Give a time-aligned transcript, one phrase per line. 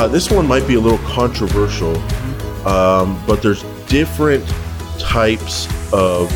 [0.00, 1.94] Uh, this one might be a little controversial,
[2.66, 4.42] um, but there's different
[4.98, 6.30] types of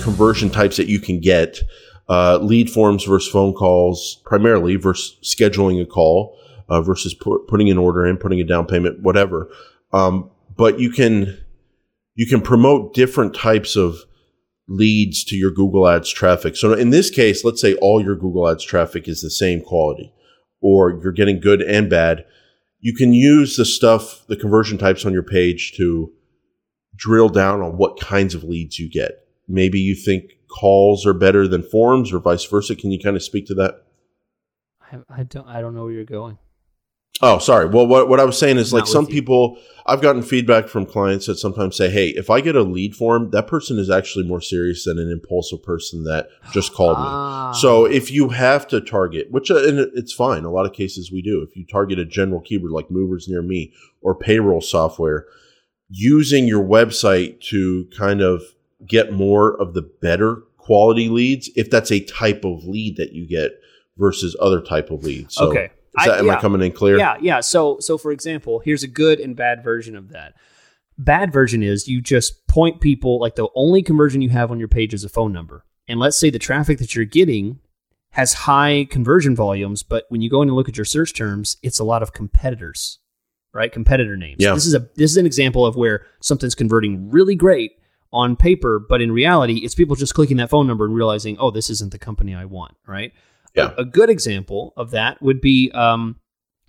[0.00, 1.58] conversion types that you can get.
[2.08, 7.70] Uh, lead forms versus phone calls, primarily versus scheduling a call uh, versus pu- putting
[7.70, 9.50] an order in, putting a down payment, whatever.
[9.92, 11.36] Um, but you can
[12.14, 13.96] you can promote different types of
[14.68, 16.54] leads to your Google Ads traffic.
[16.54, 20.12] So in this case, let's say all your Google Ads traffic is the same quality,
[20.60, 22.24] or you're getting good and bad.
[22.84, 26.12] You can use the stuff, the conversion types on your page to
[26.94, 29.26] drill down on what kinds of leads you get.
[29.48, 32.76] Maybe you think calls are better than forms or vice versa.
[32.76, 33.86] Can you kind of speak to that?
[34.92, 36.36] I, I don't I don't know where you're going.
[37.22, 37.66] Oh, sorry.
[37.66, 39.10] Well, what, what I was saying is Not like some you.
[39.12, 42.96] people, I've gotten feedback from clients that sometimes say, Hey, if I get a lead
[42.96, 47.52] form, that person is actually more serious than an impulsive person that just called Ah.
[47.52, 47.60] me.
[47.60, 50.44] So if you have to target, which uh, and it's fine.
[50.44, 51.40] A lot of cases we do.
[51.40, 53.72] If you target a general keyword like movers near me
[54.02, 55.26] or payroll software,
[55.88, 58.42] using your website to kind of
[58.86, 63.26] get more of the better quality leads, if that's a type of lead that you
[63.26, 63.52] get
[63.98, 65.34] versus other type of leads.
[65.36, 65.70] So Okay.
[65.98, 66.98] Is that, I- am I coming in clear?
[66.98, 67.40] Yeah, yeah.
[67.40, 70.34] So, so for example, here's a good and bad version of that.
[70.96, 74.68] Bad version is you just point people like the only conversion you have on your
[74.68, 77.58] page is a phone number, and let's say the traffic that you're getting
[78.10, 81.56] has high conversion volumes, but when you go in and look at your search terms,
[81.64, 83.00] it's a lot of competitors,
[83.52, 83.72] right?
[83.72, 84.36] Competitor names.
[84.38, 84.54] Yeah.
[84.54, 87.72] This is a this is an example of where something's converting really great
[88.12, 91.50] on paper, but in reality, it's people just clicking that phone number and realizing, oh,
[91.50, 93.12] this isn't the company I want, right?
[93.54, 93.72] Yeah.
[93.78, 96.16] A, good example of that would be um,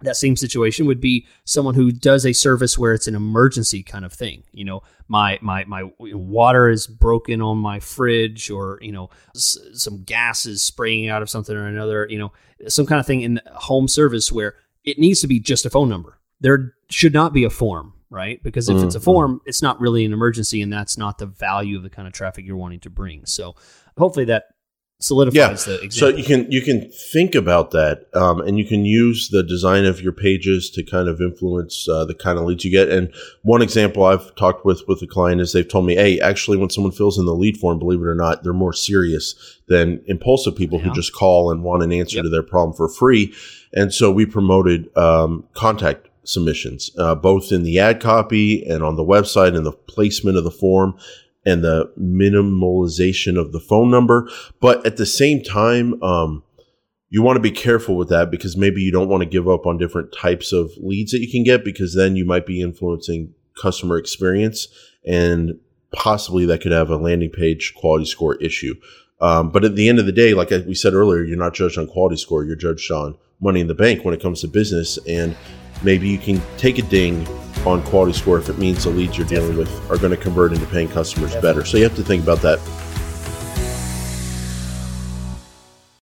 [0.02, 4.05] that same situation would be someone who does a service where it's an emergency kind
[4.05, 4.44] of thing.
[4.52, 9.58] You know, my my my water is broken on my fridge, or you know, s-
[9.73, 12.06] some gas is spraying out of something or another.
[12.09, 12.33] You know,
[12.67, 15.89] some kind of thing in home service where it needs to be just a phone
[15.89, 16.19] number.
[16.41, 18.44] There should not be a form, right?
[18.44, 19.03] Because if it's a Mhm.
[19.06, 22.13] form, it's not really an emergency, and that's not the value of the kind of
[22.13, 23.25] traffic you're wanting to bring.
[23.25, 23.56] So,
[23.97, 24.50] hopefully that
[25.05, 29.29] solidifies the So you can you can think about that, um, and you can use
[29.29, 32.71] the design of your pages to kind of influence uh, the kind of leads you
[32.71, 32.89] get.
[32.89, 36.57] And one example I've talked with with a client is they've told me, "Hey, actually,
[36.57, 39.35] when someone fills in the lead form, believe it or not, they're more serious
[39.67, 40.85] than impulsive people Yeah.
[40.85, 42.23] who just call and want an answer Yep.
[42.25, 43.31] to their problem for free."
[43.73, 48.95] And so we promoted um, contact submissions, uh, both in the ad copy and on
[48.95, 50.95] the website and the placement of the form
[51.45, 54.29] and the minimalization of the phone number.
[54.59, 56.44] But at the same time, um,
[57.09, 59.66] you want to be careful with that because maybe you don't want to give up
[59.66, 63.34] on different types of leads that you can get because then you might be influencing
[63.61, 64.67] customer experience
[65.05, 65.57] and
[65.91, 68.75] possibly that could have a landing page quality score issue.
[69.22, 71.78] Um, but at the end of the day, like we said earlier, you're not judged
[71.78, 74.97] on quality score, you're judged on money in the bank when it comes to business.
[75.07, 75.38] And
[75.84, 77.25] maybe you can take a ding
[77.66, 80.53] on quality score if it means the leads you're dealing with are going to convert
[80.53, 81.66] into paying customers better.
[81.66, 82.59] So you have to think about that